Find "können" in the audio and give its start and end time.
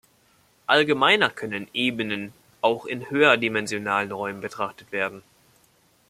1.29-1.67